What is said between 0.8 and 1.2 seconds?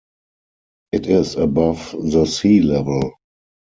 It